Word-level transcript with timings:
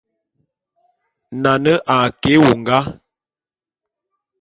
Nane 1.41 1.73
a 1.95 1.97
ke 2.21 2.29
éwongá. 2.37 2.79